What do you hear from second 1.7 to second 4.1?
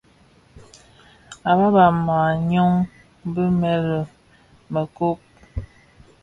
a màa nyɔng bi mëli